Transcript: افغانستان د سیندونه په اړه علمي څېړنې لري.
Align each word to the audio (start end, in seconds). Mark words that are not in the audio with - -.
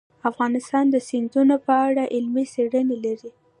افغانستان 0.29 0.85
د 0.89 0.95
سیندونه 1.09 1.55
په 1.65 1.73
اړه 1.87 2.03
علمي 2.15 2.45
څېړنې 2.53 2.97
لري. 3.05 3.29